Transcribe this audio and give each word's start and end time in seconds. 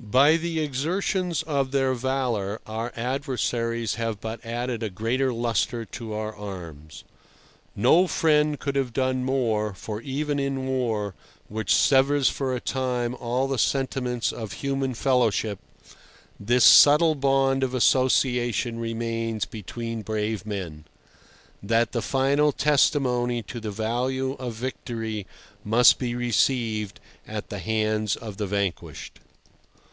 By 0.00 0.36
the 0.36 0.60
exertions 0.60 1.42
of 1.42 1.72
their 1.72 1.92
valour 1.92 2.60
our 2.66 2.92
adversaries 2.94 3.96
have 3.96 4.20
but 4.20 4.42
added 4.46 4.80
a 4.82 4.90
greater 4.90 5.32
lustre 5.32 5.84
to 5.86 6.12
our 6.14 6.34
arms. 6.36 7.02
No 7.74 8.06
friend 8.06 8.60
could 8.60 8.76
have 8.76 8.92
done 8.92 9.24
more, 9.24 9.74
for 9.74 10.00
even 10.00 10.38
in 10.38 10.68
war, 10.68 11.14
which 11.48 11.74
severs 11.74 12.28
for 12.28 12.54
a 12.54 12.60
time 12.60 13.16
all 13.16 13.48
the 13.48 13.58
sentiments 13.58 14.30
of 14.30 14.52
human 14.52 14.94
fellowship, 14.94 15.58
this 16.38 16.64
subtle 16.64 17.16
bond 17.16 17.64
of 17.64 17.74
association 17.74 18.78
remains 18.78 19.46
between 19.46 20.02
brave 20.02 20.46
men—that 20.46 21.90
the 21.90 22.02
final 22.02 22.52
testimony 22.52 23.42
to 23.42 23.58
the 23.58 23.72
value 23.72 24.34
of 24.34 24.54
victory 24.54 25.26
must 25.64 25.98
be 25.98 26.14
received 26.14 27.00
at 27.26 27.50
the 27.50 27.58
hands 27.58 28.14
of 28.14 28.36
the 28.36 28.46
vanquished. 28.46 29.18